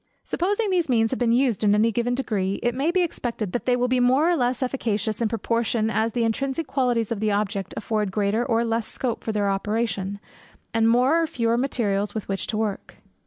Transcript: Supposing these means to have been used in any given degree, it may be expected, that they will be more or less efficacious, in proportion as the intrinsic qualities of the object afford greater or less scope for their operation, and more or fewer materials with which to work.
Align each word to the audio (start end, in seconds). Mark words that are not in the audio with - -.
Supposing 0.23 0.71
these 0.71 0.89
means 0.89 1.11
to 1.11 1.13
have 1.13 1.19
been 1.19 1.31
used 1.31 1.63
in 1.63 1.75
any 1.75 1.91
given 1.91 2.15
degree, 2.15 2.59
it 2.63 2.73
may 2.73 2.89
be 2.89 3.01
expected, 3.03 3.51
that 3.51 3.67
they 3.67 3.75
will 3.75 3.87
be 3.87 3.99
more 3.99 4.27
or 4.31 4.35
less 4.35 4.63
efficacious, 4.63 5.21
in 5.21 5.27
proportion 5.27 5.91
as 5.91 6.13
the 6.13 6.23
intrinsic 6.23 6.65
qualities 6.65 7.11
of 7.11 7.19
the 7.19 7.29
object 7.29 7.71
afford 7.77 8.11
greater 8.11 8.43
or 8.43 8.65
less 8.65 8.87
scope 8.87 9.23
for 9.23 9.31
their 9.31 9.47
operation, 9.51 10.19
and 10.73 10.89
more 10.89 11.21
or 11.21 11.27
fewer 11.27 11.55
materials 11.55 12.15
with 12.15 12.27
which 12.27 12.47
to 12.47 12.57
work. 12.57 12.95